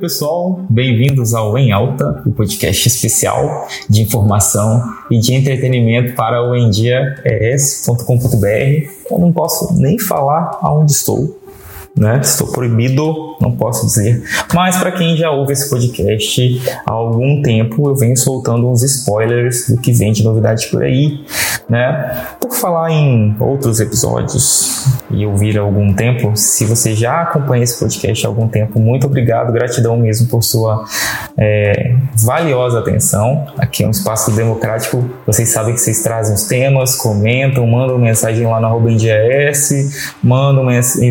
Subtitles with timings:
[0.00, 6.56] pessoal, bem-vindos ao Em Alta, o podcast especial de informação e de entretenimento para o
[6.56, 8.90] endiaes.com.br.
[9.10, 11.38] Eu não posso nem falar aonde estou,
[11.96, 12.20] né?
[12.22, 14.22] Estou proibido, não posso dizer.
[14.54, 19.68] Mas para quem já ouve esse podcast há algum tempo, eu venho soltando uns spoilers
[19.68, 21.20] do que vem de novidade por aí,
[21.68, 22.26] né?
[22.40, 27.78] Por falar em outros episódios e ouvir há algum tempo, se você já acompanha esse
[27.78, 30.84] podcast há algum tempo, muito obrigado, gratidão mesmo por sua
[31.36, 33.46] é, valiosa atenção.
[33.58, 38.46] Aqui é um espaço democrático, vocês sabem que vocês trazem os temas, comentam, mandam mensagem
[38.46, 38.90] lá na arroba
[40.22, 40.66] mandam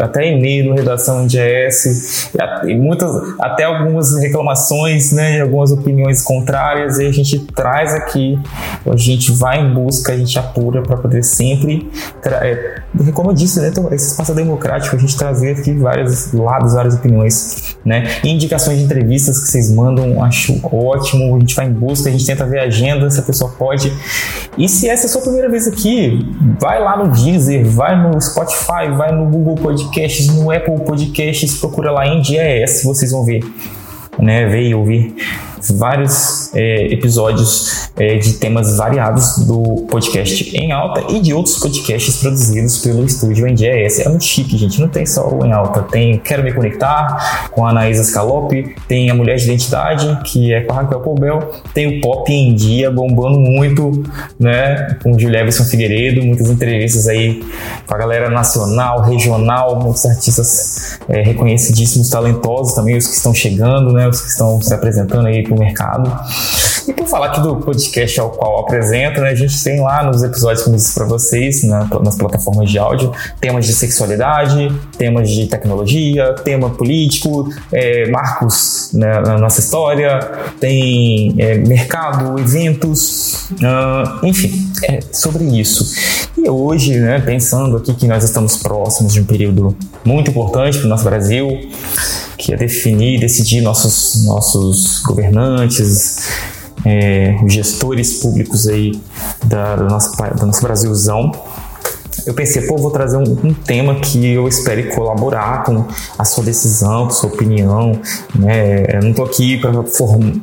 [0.00, 2.30] até e-mail no Redação NGS,
[2.64, 8.38] e muitas, até algumas reclamações, né, algumas opiniões contrárias, e a gente traz aqui,
[8.86, 11.90] a gente vai em busca, a gente apura para poder sempre,
[12.24, 12.80] é,
[13.12, 16.94] como eu disse, né, então, esse espaço democrático, a gente trazer aqui vários lados, várias
[16.94, 21.72] opiniões, né, e indicações de entrevistas que vocês mandam, acho ótimo, a gente vai em
[21.72, 23.92] busca, a gente tenta ver a agenda, se a pessoa pode,
[24.58, 26.26] e se essa é a sua primeira vez aqui,
[26.58, 31.90] vai lá no Deezer, vai no Spotify, vai no Google Podcasts, no Apple Podcasts, procura
[31.90, 33.42] lá em DIS, vocês vão ver,
[34.18, 35.14] né, ver e ouvir
[35.68, 42.16] vários é, episódios é, de temas variados do podcast Em Alta e de outros podcasts
[42.16, 44.00] produzidos pelo estúdio NDES.
[44.00, 44.80] É muito chique, gente.
[44.80, 45.82] Não tem só o Em Alta.
[45.82, 48.74] Tem Quero Me Conectar, com a Anaísa Scalope.
[48.88, 51.50] Tem a Mulher de Identidade, que é com a Raquel Poubel.
[51.74, 54.02] Tem o Pop em Dia, bombando muito,
[54.38, 54.96] né?
[55.02, 56.22] Com o Julia Everson Figueiredo.
[56.24, 57.44] Muitas entrevistas aí
[57.86, 63.92] com a galera nacional, regional, muitos artistas é, reconhecidíssimos, talentosos também, os que estão chegando,
[63.92, 64.08] né?
[64.08, 66.12] Os que estão se apresentando aí para o mercado.
[66.88, 70.22] E por falar aqui do podcast ao qual apresento, né, a gente tem lá nos
[70.22, 75.28] episódios que eu disse para vocês, né, nas plataformas de áudio, temas de sexualidade, temas
[75.28, 80.18] de tecnologia, tema político, é, marcos né, na nossa história,
[80.58, 85.84] tem é, mercado, eventos, uh, enfim, é sobre isso.
[86.36, 90.86] E hoje, né, pensando aqui que nós estamos próximos de um período muito importante para
[90.86, 91.48] o nosso Brasil,
[92.40, 96.28] que é definir, decidir nossos, nossos governantes,
[96.86, 98.98] é, gestores públicos aí
[99.44, 101.32] da, da, nossa, do nosso Brasilzão
[102.26, 105.84] eu pensei, pô, vou trazer um, um, tema que eu espere colaborar com
[106.18, 107.92] a sua decisão, com a sua opinião,
[108.34, 108.84] né?
[108.96, 109.60] Eu não tô aqui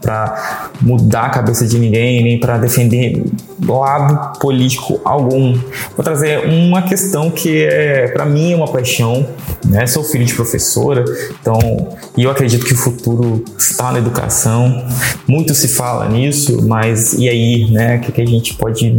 [0.01, 3.23] para mudar a cabeça de ninguém, nem para defender
[3.65, 5.53] lado político algum.
[5.95, 9.27] Vou trazer uma questão que é, para mim, é uma paixão,
[9.65, 9.87] né?
[9.87, 11.03] Sou filho de professora,
[11.39, 11.59] então,
[12.15, 14.85] e eu acredito que o futuro está na educação.
[15.27, 17.97] Muito se fala nisso, mas e aí, né?
[17.97, 18.97] O que, que a gente pode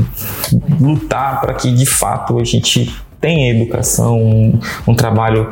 [0.80, 5.48] lutar para que de fato a gente tenha educação, um, um trabalho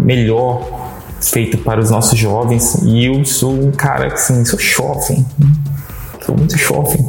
[0.00, 0.88] melhor
[1.20, 2.82] feito para os nossos jovens.
[2.84, 5.24] E eu sou um cara que assim, sou jovem,
[6.24, 7.08] sou muito jovem.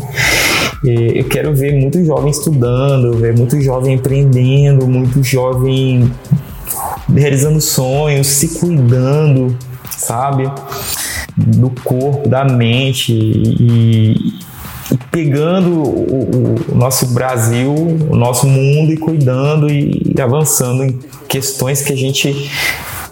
[0.84, 6.10] Eu quero ver muito jovem estudando, ver muito jovem empreendendo, muito jovem
[7.14, 9.58] realizando sonhos, se cuidando,
[9.92, 10.50] sabe?
[11.36, 14.40] Do corpo, da mente e,
[15.12, 20.98] pegando o, o, nosso Brasil, o nosso mundo e cuidando e avançando em
[21.28, 22.50] questões que a gente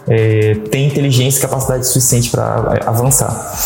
[0.08, 3.56] é, tem inteligência e capacidade suficiente para avançar.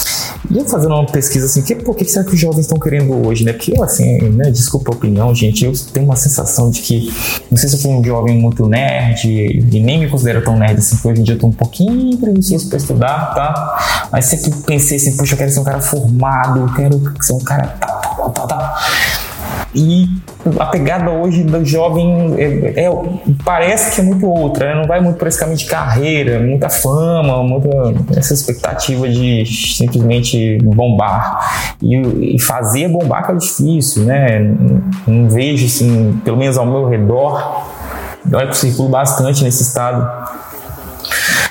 [0.50, 3.26] E eu fazendo uma pesquisa assim, que, por que será que os jovens estão querendo
[3.26, 3.52] hoje, né?
[3.52, 7.12] Porque eu, assim, né, desculpa a opinião, gente, eu tenho uma sensação de que,
[7.50, 10.78] não sei se eu fui um jovem muito nerd, e nem me considero tão nerd
[10.78, 14.08] assim, porque hoje em dia eu tô um pouquinho preguiçoso para estudar, tá?
[14.10, 17.40] Mas sempre pensei assim, poxa, eu quero ser um cara formado, eu quero ser um
[17.40, 18.76] cara tal, tal, tal, tal.
[19.74, 20.06] E
[20.58, 22.90] a pegada hoje do jovem é, é,
[23.44, 24.80] parece que é muito outra, né?
[24.80, 27.68] não vai muito por esse caminho de carreira, muita fama, muita
[28.16, 31.74] essa expectativa de simplesmente bombar.
[31.80, 34.40] E, e fazer bombar que é difícil, né?
[34.40, 37.64] Não, não vejo, assim, pelo menos ao meu redor,
[38.32, 40.08] olha que eu circulo bastante nesse estado,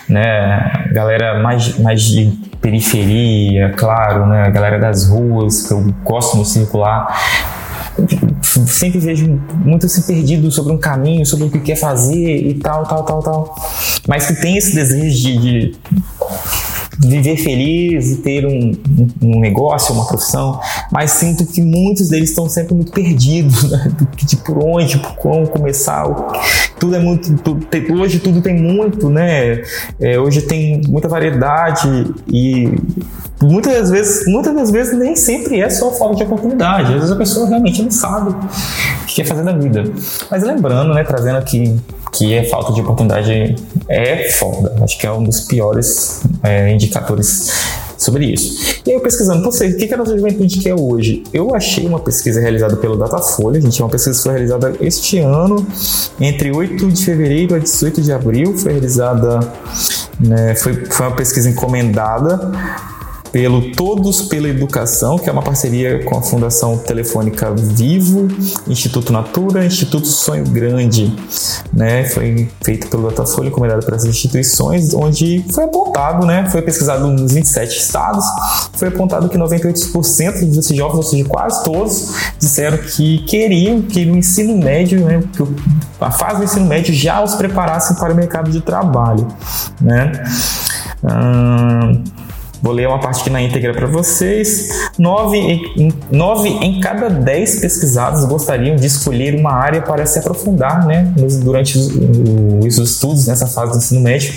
[0.10, 0.88] né?
[0.92, 4.50] Galera mais, mais de periferia, claro, né?
[4.52, 7.08] Galera das ruas, que eu gosto de circular
[8.68, 12.86] sempre vejo muito assim perdido sobre um caminho, sobre o que quer fazer e tal,
[12.86, 13.56] tal, tal, tal.
[14.08, 18.72] Mas que tem esse desejo de, de viver feliz e ter um,
[19.22, 20.60] um, negócio, uma profissão,
[20.92, 23.92] mas sinto que muitos deles estão sempre muito perdidos, né?
[24.16, 26.06] de por onde, por como começar.
[26.80, 27.34] Tudo é muito.
[27.38, 27.68] Tudo,
[28.00, 29.62] hoje tudo tem muito, né?
[30.00, 32.70] É, hoje tem muita variedade e
[33.42, 36.88] muitas das vezes, muitas das vezes nem sempre é só falta de oportunidade.
[36.88, 39.84] Às vezes a pessoa realmente não sabe o que quer fazer na vida.
[40.30, 41.80] Mas lembrando, né, trazendo aqui
[42.12, 43.56] que a falta de oportunidade
[43.88, 44.76] é foda.
[44.84, 47.52] Acho que é um dos piores é, indicadores
[47.98, 48.82] sobre isso.
[48.86, 51.24] E aí eu pesquisando, você, o que a nossa juventude quer hoje?
[51.32, 55.20] Eu achei uma pesquisa realizada pelo Datafolha, gente, é uma pesquisa que foi realizada este
[55.20, 55.66] ano,
[56.20, 59.40] entre 8 de fevereiro a 18 de abril, foi realizada,
[60.20, 62.52] né, foi, foi uma pesquisa encomendada
[63.32, 68.28] pelo Todos pela Educação, que é uma parceria com a Fundação Telefônica Vivo,
[68.68, 71.16] Instituto Natura, Instituto Sonho Grande,
[71.72, 72.06] né?
[72.06, 76.50] Foi feito pelo Datafolha, encomendado por essas instituições, onde foi apontado, né?
[76.50, 78.26] Foi pesquisado nos 27 estados,
[78.74, 84.18] foi apontado que 98% desses jovens, ou seja, quase todos, disseram que queriam que o
[84.18, 85.24] ensino médio, né?
[85.32, 85.44] Que
[86.02, 89.28] a fase do ensino médio já os preparasse para o mercado de trabalho,
[89.80, 90.12] né?
[91.04, 92.04] Hum,
[92.62, 94.70] Vou ler uma parte aqui na íntegra para vocês.
[94.98, 100.86] Nove em, nove em cada dez pesquisados gostariam de escolher uma área para se aprofundar
[100.86, 101.12] né,
[101.44, 101.90] durante os,
[102.66, 104.34] os estudos nessa fase do ensino médio.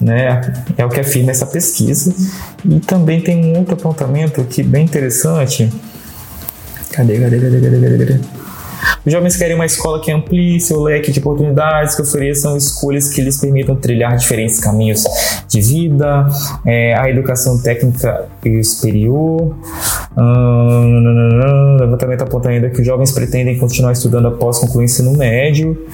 [0.00, 2.12] Né, é o que afirma essa pesquisa.
[2.64, 5.72] E também tem um outro apontamento aqui bem interessante.
[6.90, 7.98] Cadê, cadê, cadê, cadê, cadê?
[7.98, 8.43] cadê?
[9.04, 13.20] Os jovens querem uma escola que amplie seu leque de oportunidades, que ofereçam escolhas que
[13.20, 15.04] lhes permitam trilhar diferentes caminhos
[15.48, 16.26] de vida,
[16.66, 19.54] é, a educação técnica e superior.
[20.16, 25.86] Hum, levantamento aponta ainda que os jovens pretendem continuar estudando após concluir o ensino médio.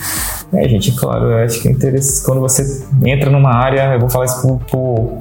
[0.52, 2.24] É, gente, claro, eu acho que é interessante.
[2.24, 5.18] Quando você entra numa área, eu vou falar isso por, por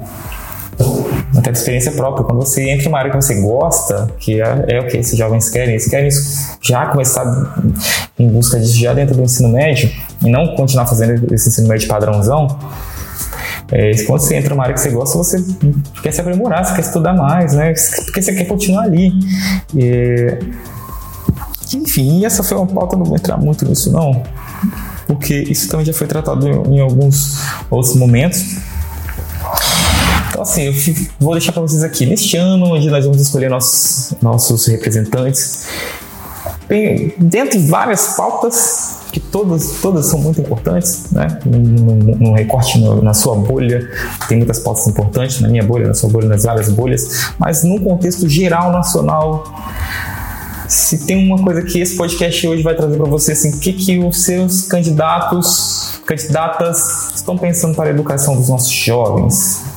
[1.36, 2.24] até de experiência própria.
[2.24, 5.16] Quando você entra em uma área que você gosta, que é, é o que esses
[5.16, 6.10] jovens querem, eles querem
[6.60, 7.62] já começar
[8.18, 9.90] em busca disso já dentro do ensino médio
[10.24, 12.58] e não continuar fazendo esse ensino médio padrãozão.
[13.72, 15.44] É, quando você entra numa área que você gosta, você
[16.02, 17.72] quer se aprimorar, você quer estudar mais, né?
[18.04, 19.12] Porque você quer continuar ali.
[19.74, 20.38] E,
[21.76, 24.24] enfim, essa foi uma pauta, não vou entrar muito nisso não,
[25.06, 27.38] porque isso também já foi tratado em, em alguns
[27.70, 28.56] outros momentos.
[30.40, 30.72] Então, assim, eu
[31.18, 35.66] vou deixar para vocês aqui neste ano, onde nós vamos escolher nossos, nossos representantes.
[37.18, 41.26] Dentro de várias pautas, que todas, todas são muito importantes, né?
[41.44, 43.86] No, recorte no, na sua bolha,
[44.28, 47.78] tem muitas pautas importantes, na minha bolha, na sua bolha, nas várias bolhas, mas num
[47.78, 49.44] contexto geral nacional,
[50.68, 53.72] se tem uma coisa que esse podcast hoje vai trazer para você, assim, o que,
[53.74, 59.69] que os seus candidatos, candidatas estão pensando para a educação dos nossos jovens?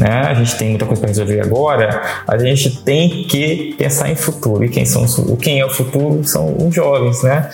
[0.00, 0.22] Né?
[0.26, 4.64] A gente tem muita coisa para resolver agora, a gente tem que pensar em futuro.
[4.64, 5.04] E quem, são,
[5.36, 7.50] quem é o futuro são os jovens, né?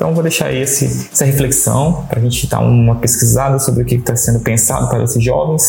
[0.00, 3.96] Então, vou deixar esse, essa reflexão para a gente dar uma pesquisada sobre o que
[3.96, 5.62] está sendo pensado para esses jovens,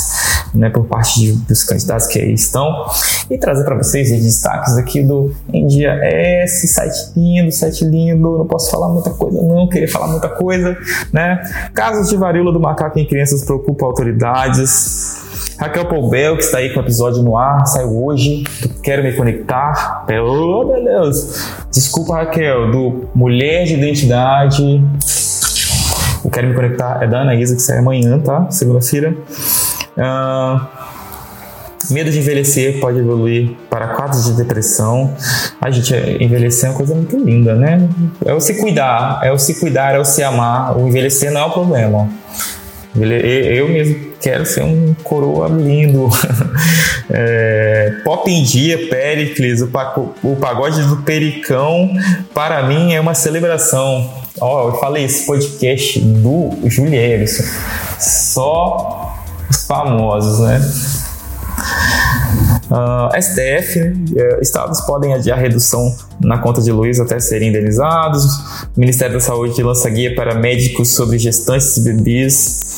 [0.56, 2.86] né, por parte de, dos candidatos que aí estão,
[3.30, 8.38] e trazer para vocês os destaques aqui do Em Dia S, site lindo, site lindo.
[8.38, 10.78] Não posso falar muita coisa, não, queria falar muita coisa,
[11.12, 11.42] né?
[11.74, 15.20] Casos de varíola do macaco em crianças preocupam autoridades.
[15.62, 18.44] Raquel Poubel, que está aí com o episódio no ar, saiu hoje.
[18.82, 20.06] Quero me conectar.
[20.10, 21.46] Oh, meu Deus!
[21.72, 24.21] Desculpa, Raquel, do Mulher de Identidade.
[26.24, 28.50] O Quero Me Conectar é da Anaísa, que sai amanhã, tá?
[28.52, 29.16] Segunda-feira.
[29.98, 30.62] Uh,
[31.90, 35.14] medo de envelhecer pode evoluir para quadros de depressão.
[35.60, 37.90] A gente envelhecer é uma coisa muito linda, né?
[38.24, 40.78] É o se cuidar, é o se cuidar, é o se amar.
[40.78, 42.08] O envelhecer não é o problema.
[42.96, 46.10] Eu mesmo quero ser um coroa lindo.
[47.10, 49.70] é, Pop em Dia, Pericles, o,
[50.24, 51.90] o pagode do Pericão,
[52.34, 54.22] para mim é uma celebração.
[54.40, 57.44] Ó, eu falei esse podcast do Julierson.
[58.00, 59.16] Só
[59.50, 60.62] os famosos, né?
[62.72, 68.24] Uh, ah, STF, uh, estados podem adiar redução na conta de luz até serem indenizados.
[68.76, 72.71] O Ministério da Saúde lança guia para médicos sobre gestantes e bebês.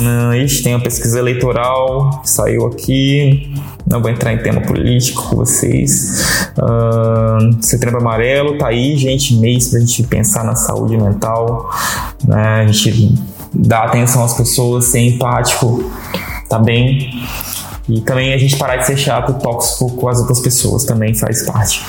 [0.00, 3.54] Uh, ixi, tem uma pesquisa eleitoral saiu aqui.
[3.86, 6.48] Não vou entrar em tema político com vocês.
[6.58, 11.70] Uh, setembro amarelo, tá aí, gente, mês pra gente pensar na saúde mental,
[12.26, 12.62] né?
[12.62, 13.14] A gente
[13.52, 15.90] dar atenção às pessoas, ser empático,
[16.48, 17.10] tá bem?
[17.88, 21.44] E também a gente parar de ser chato tóxico com as outras pessoas também faz
[21.44, 21.84] parte.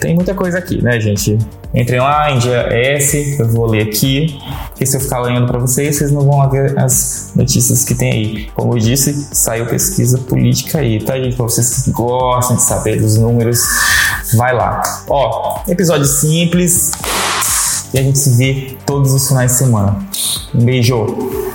[0.00, 1.38] Tem muita coisa aqui, né, gente?
[1.74, 4.38] Entrem lá em dia S, eu vou ler aqui,
[4.68, 8.12] porque se eu ficar lendo para vocês, vocês não vão ver as notícias que tem
[8.12, 8.50] aí.
[8.54, 11.36] Como eu disse, saiu pesquisa política aí, tá, gente?
[11.36, 13.60] Para vocês que gostam de saber dos números,
[14.34, 14.82] vai lá.
[15.08, 16.92] Ó, episódio simples
[17.92, 19.98] e a gente se vê todos os finais de semana.
[20.54, 21.45] Um beijo!